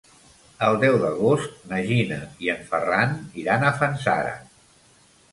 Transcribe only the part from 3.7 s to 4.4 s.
Fanzara.